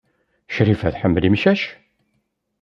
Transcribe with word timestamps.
Crifa 0.53 0.89
tḥemmel 0.95 1.23
imcac? 1.29 1.61